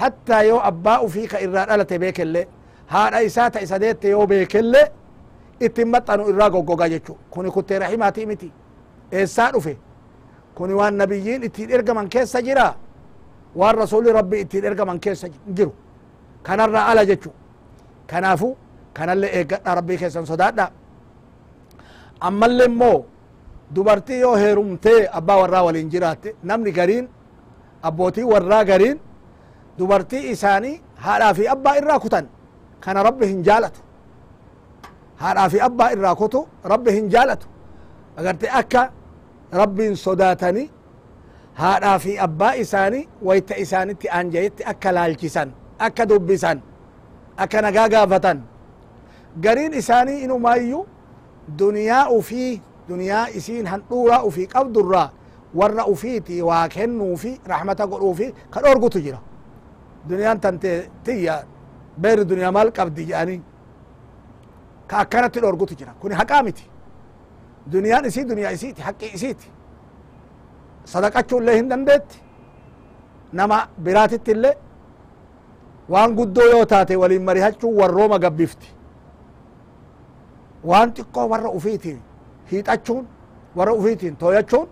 hattaa 0.00 0.42
yoo 0.50 0.60
abbaa 0.70 0.98
ufii 1.06 1.26
ka 1.32 1.38
irraa 1.46 1.66
dhalate 1.68 1.98
beekelle 2.02 2.42
haadha 2.92 3.22
isaa 3.28 3.50
ta 3.50 3.60
isa 3.66 3.78
deette 3.82 4.08
yoo 4.14 4.26
beekelle 4.26 4.82
ittin 5.60 5.88
maxxanu 5.94 6.28
irraa 6.30 6.50
goggoga 6.54 6.88
jechu 6.92 7.14
kuni 7.30 7.50
kuttee 7.50 7.78
rahimaati 7.78 8.26
miti. 8.26 8.52
Eessaa 9.12 9.50
dhufe? 9.52 9.74
Kuni 10.54 10.74
waan 10.78 10.94
nabiyyiin 11.00 11.42
ittiin 11.48 11.70
ergaman 11.76 12.08
keessa 12.08 12.42
jira 12.46 12.66
waan 13.60 13.76
rasuli 13.82 14.12
rabbi 14.18 14.40
ittiin 14.44 14.64
ergaman 14.64 14.98
keessa 15.00 15.28
jiru? 15.56 15.72
Kanarraa 16.42 16.86
ala 16.90 17.04
jechu 17.10 17.30
kanaafu 18.10 18.48
kanallee 18.96 19.30
eeggadha 19.38 19.74
rabbii 19.78 19.96
keessan 20.00 20.26
sodaadha 20.26 20.66
ammallee 22.20 22.66
immoo 22.70 23.04
dubartii 23.74 24.20
yoo 24.20 24.36
heerumtee 24.42 25.00
abbaa 25.18 25.36
warraa 25.42 25.62
waliin 25.66 25.88
jiraatte 25.92 26.34
namni 26.42 26.72
gariin 26.78 27.08
abbootii 27.88 28.24
warraa 28.32 28.64
gariin 28.70 29.00
dubartii 29.78 30.30
isaanii 30.34 30.80
haadhaa 31.04 31.34
fi 31.34 31.48
abbaa 31.54 31.76
irraa 31.80 31.98
kutan 32.04 32.26
kana 32.84 33.02
rabbi 33.08 33.26
hin 33.32 33.42
jaalatu 33.48 33.80
haadhaa 35.22 35.48
fi 35.54 35.60
abbaa 35.68 35.90
irraa 35.96 36.14
kutu 36.20 36.40
rabbi 36.72 36.90
hin 36.96 37.08
jaalatu 37.14 37.46
agarte 38.16 38.46
akka 38.60 38.82
rabbiin 39.60 39.96
sodaatani 40.04 40.64
haadhaa 41.62 41.98
fi 42.04 42.18
abbaa 42.26 42.54
isaanii 42.64 43.08
wayta 43.28 43.54
isaanitti 43.64 44.08
aanjayetti 44.18 44.62
akka 44.72 44.92
laalchisan 44.96 45.48
akka 45.88 46.06
dubbisan 46.10 46.58
akka 47.46 47.58
nagaa 47.66 47.88
gaafatan 47.94 48.38
gariin 49.44 49.74
isaanii 49.82 50.18
inumaayyuu 50.24 50.86
duniyaa 51.58 52.08
ufii 52.18 52.52
duniyaa 52.88 53.26
isiin 53.38 53.66
handhuuraa 53.72 54.22
ufii 54.28 54.46
qabdurraa 54.54 55.08
warra 55.60 55.84
ufiiti 55.94 56.42
waa 56.48 56.68
kennuufi 56.74 57.32
raxmata 57.52 57.86
godhuufi 57.92 58.26
ka 58.50 58.60
dhorgutu 58.64 59.00
jira 59.06 59.18
duniyaa 62.28 62.52
maal 62.56 62.70
qabdi 62.78 63.02
jedhanii 63.10 63.40
ka 64.88 64.94
akkanatti 65.02 65.40
dhorgutu 65.44 65.74
jira 65.80 65.92
kuni 66.00 66.14
haqaa 66.20 66.42
miti 66.46 66.64
duniyaan 67.72 68.04
isii 68.10 68.24
duniyaa 68.30 68.52
isiiti 68.56 68.82
haqqi 68.88 69.06
isiiti 69.16 69.46
sadaqachuu 70.92 71.38
illee 71.40 71.56
hin 71.58 71.68
dandeetti 71.70 72.18
nama 73.38 73.58
biraatitti 73.84 74.30
illee 74.36 74.54
waan 75.92 76.10
guddoo 76.18 76.48
yoo 76.52 76.64
taate 76.72 76.96
waliin 77.02 77.22
marihachuu 77.28 77.72
warrooma 77.80 78.18
gabbifti 78.24 78.68
waan 80.70 80.88
xiqqoo 80.96 81.26
warra 81.32 81.48
ufiitiin 81.58 81.98
hiixachuun 82.52 83.04
warra 83.56 83.72
ufiitiin 83.80 84.16
tooyachuun 84.16 84.68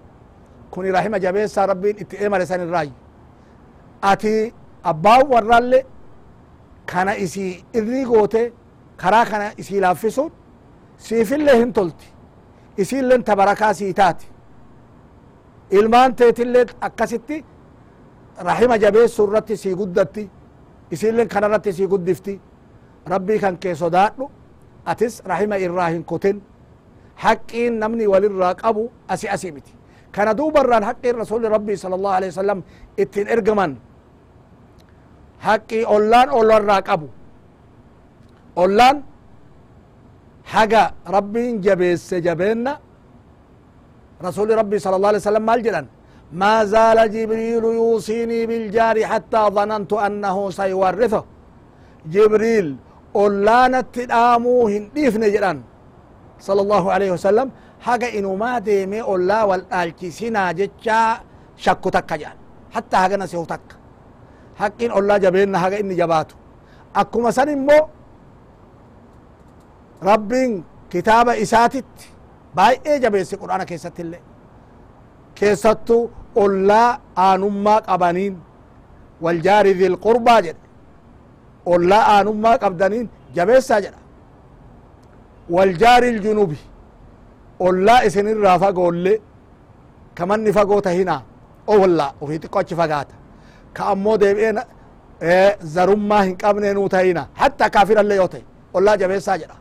kuni 0.71 0.90
rahima 0.97 1.18
jabeessaa 1.25 1.66
rabbiin 1.66 1.97
itti 2.03 2.16
eemale 2.23 2.47
san 2.47 2.61
irraayi 2.66 2.92
ati 4.11 4.33
abbaan 4.90 5.27
warraalle 5.33 5.81
kana 6.92 7.12
isii 7.25 7.64
irrii 7.79 8.05
goote 8.05 8.53
karaa 8.97 9.25
kana 9.27 9.47
isii 9.57 9.81
laaffisuun 9.81 10.33
siifillee 11.07 11.57
hin 11.59 11.73
tolti 11.73 12.07
isiilleen 12.83 13.25
tabarakaa 13.25 13.75
sii 13.75 13.95
taati 13.95 14.27
ilmaan 15.71 16.14
teetillee 16.16 16.66
akkasitti 16.81 17.45
rahima 18.49 18.79
jabeessu 18.79 19.25
irratti 19.29 19.57
sii 19.57 19.75
guddatti 19.75 20.31
isiilleen 20.90 21.29
kana 21.29 21.47
irratti 21.47 21.73
sii 21.73 21.87
guddifti 21.87 22.40
rabbii 23.07 23.38
kan 23.38 23.59
kee 23.59 23.75
sodaadhu 23.75 24.31
atis 24.85 25.23
rahima 25.33 25.57
irraa 25.66 25.88
hin 25.95 26.05
kutin 26.05 26.42
haqqiin 27.25 27.79
namni 27.85 28.07
walirraa 28.12 28.55
qabu 28.55 28.90
asi 29.09 29.29
asi 29.29 29.53
miti 29.53 29.73
kana 30.12 30.35
duubarraan 30.38 30.85
haqqiin 30.85 31.16
rasuli 31.23 31.49
rabbii 31.49 31.77
sala 31.77 31.95
allahu 31.99 32.14
alehi 32.18 32.31
wasalam 32.35 32.62
ittiin 32.97 33.29
ergaman 33.29 33.77
haqqii 35.46 35.85
ollaan 35.94 36.28
ollarraa 36.38 36.81
qabu 36.88 37.09
ollaan 38.62 38.96
haga 40.55 40.85
rabbiin 41.16 41.55
jabeesse 41.66 42.16
jabeenna 42.26 42.72
rasuli 44.26 44.52
rabbii 44.61 44.81
sala 44.85 44.96
allah 44.98 45.11
alih 45.12 45.22
wasalam 45.24 45.46
maal 45.50 45.62
jedhan 45.68 45.87
ما 46.42 46.64
زال 46.74 46.98
جبريل 47.16 47.64
يوصيني 47.81 48.40
بالجار 48.48 48.96
حتى 49.11 49.42
ظننت 49.57 49.92
أنه 50.07 50.37
سيورثه 50.61 51.22
جبريل 52.14 52.66
ollaanatti 53.24 54.02
dhaamuu 54.12 54.62
hin 54.72 54.83
dhiifne 54.94 55.28
jedhan 55.35 55.59
sala 56.46 56.61
allahu 56.64 56.88
alaihi 56.94 57.12
wasalam 57.16 57.48
haga 57.87 58.09
inumaa 58.18 58.57
deeme 58.68 58.98
ollaa 59.12 59.44
wal 59.50 59.64
dhaalchisinaa 59.70 60.50
jechaa 60.61 61.11
shakku 61.64 61.88
takka 61.96 62.14
jedhan 62.22 62.38
hatta 62.74 62.96
hagana 63.02 63.26
sehu 63.33 63.44
takka 63.52 63.74
haqqiin 64.61 64.93
ollaa 64.99 65.19
jabeenna 65.25 65.59
haga 65.65 65.77
inni 65.83 65.95
jabaatu 66.03 66.35
akkuma 67.01 67.31
san 67.37 67.49
immoo 67.57 67.83
rabbiin 70.09 70.65
kitaaba 70.93 71.33
isaatitti 71.45 72.05
baay'ee 72.57 72.97
jabeesse 73.05 73.37
qur'aana 73.43 73.65
keessatti 73.71 74.01
illee 74.05 74.23
keessattu 75.38 75.97
ollaa 76.45 76.88
aanummaa 77.27 77.81
qabaniin 77.88 78.35
waljaari 79.25 79.73
dhil 79.81 79.97
qurbaa 80.07 80.41
jedhe 80.47 80.61
ollaa 81.75 82.03
aanummaa 82.15 82.57
qabdaniin 82.65 83.07
jabeessaa 83.37 83.81
jedha 83.85 84.01
waljaari 85.57 86.09
iljunubi 86.15 86.59
ollaa 87.67 88.01
isinirraa 88.09 88.59
fagoollee 88.65 89.19
kamanni 90.19 90.51
fagoo 90.59 90.81
tahinaa 90.87 91.21
o 91.67 91.81
wallaa 91.83 92.11
ufii 92.23 92.38
xiqqo 92.43 92.59
achi 92.62 92.75
fagaata 92.81 93.15
qabne 96.43 96.69
nuu 96.77 96.89
tahina 96.95 97.23
hatta 97.41 97.67
kaafirallee 97.75 98.17
yoo 98.21 98.29
ta'e 98.35 98.43
ollaa 98.77 98.97
jabeessaa 99.03 99.37
jedha 99.43 99.57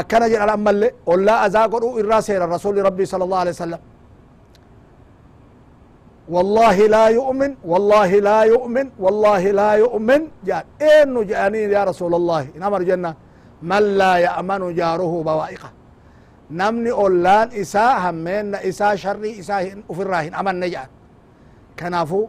akkana 0.00 0.26
jedhan 0.32 0.50
ammallee 0.56 0.90
ollaa 1.12 1.38
azaa 1.46 1.66
godhuu 1.72 1.98
irraa 2.00 2.22
seera 2.28 2.46
rasuli 2.54 2.80
rabbii 2.88 3.06
sala 3.12 3.24
allahu 3.26 3.42
alih 3.44 3.54
wasalam 3.56 3.82
والله 6.34 6.76
لا 6.96 7.06
يؤمن 7.18 7.50
والله 7.70 8.10
لا 8.28 8.40
يؤمن 8.54 8.86
والله 9.04 9.42
لا 9.60 9.72
يؤمن 9.82 10.20
جان 10.48 10.64
إنه 10.82 11.22
جانين 11.22 11.70
يا 11.76 11.82
رسول 11.90 12.12
الله 12.14 12.42
إن 12.56 12.62
أمر 12.62 12.82
جنة 12.90 13.14
من 13.70 13.82
لا 14.00 14.12
يأمن 14.26 14.62
جاره 14.80 15.12
بوائقه 15.28 15.70
نمني 16.60 16.90
أولان 16.90 17.48
إساء 17.62 17.94
همين 18.04 18.54
إساء 18.54 18.92
شري 19.04 19.30
إساء 19.40 19.62
في 19.96 20.02
الراهن 20.06 20.32
أمن 20.40 20.54
نجان 20.60 20.88
كنافو 21.78 22.28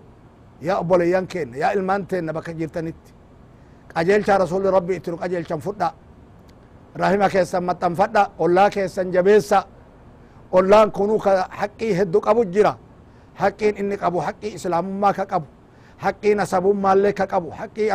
يا 0.62 0.80
أبولي 0.80 1.12
ينكين 1.12 1.54
يا 1.62 1.73
إلمانتين 1.73 2.32
بك 2.32 2.49
جرتنت 2.60 3.01
أجيل 3.97 4.23
رسول 4.41 4.63
ربي 4.73 4.95
اترك 4.97 5.23
أجيل 5.23 5.43
فدا. 5.45 5.89
رحمة 7.01 7.27
كيسا 7.27 7.60
متن 7.60 7.93
فدا. 7.99 8.23
أولا 8.39 8.67
كيسا 8.67 9.04
جبيسا. 9.04 9.60
أولان 10.54 10.89
كونو 10.95 11.19
حقي 11.60 11.89
هدو 12.01 12.19
قبو 12.19 12.43
جرا 12.43 12.73
حقين 13.36 13.73
إني 13.77 13.95
قبو 13.95 14.21
حقي 14.21 14.56
إسلام 14.56 15.01
ما 15.01 15.12
كقبو. 15.12 15.45
حقي 16.04 16.34
نسب 16.39 16.65
مالك 16.86 17.13
كقبو. 17.13 17.51
حقي 17.51 17.88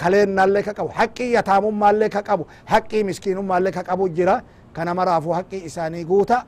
كلين 0.00 0.34
مالك 0.34 0.64
كقبو. 0.64 0.88
حقي 0.88 1.26
يتام 1.36 1.64
مالك 1.78 2.10
كقبو. 2.10 2.44
حقي 2.66 2.98
مسكين 3.06 3.38
مالك 3.38 3.74
كقبو 3.74 4.06
جرا 4.16 4.42
كان 4.74 4.88
مرافو 4.96 5.34
حقي 5.34 5.66
إساني 5.66 6.04
قوتا. 6.04 6.38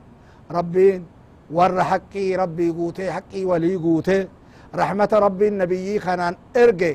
ربين 0.51 1.05
ور 1.53 1.83
حقي 1.83 2.35
ربي 2.35 2.69
قوتي 2.77 3.11
حقي 3.11 3.45
ولي 3.45 3.75
قوتي. 3.75 4.27
رحمة 4.75 5.11
ربي 5.13 5.47
النبي 5.47 5.99
خنان 5.99 6.33
ارجي 6.57 6.93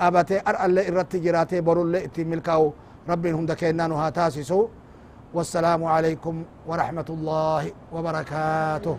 قابته 0.00 0.36
أر 0.48 0.56
الله 0.64 0.82
إرت 0.88 1.16
جراته 1.16 1.60
برو 1.60 1.82
الله 1.82 2.04
إتي 2.04 2.24
ملكاو. 2.24 2.72
ربي 3.08 3.30
هم 3.36 3.46
دكينانو 3.46 3.94
هاتاسسو 4.02 4.60
والسلام 5.36 5.84
عليكم 5.84 6.34
ورحمة 6.68 7.08
الله 7.10 7.62
وبركاته. 7.92 8.96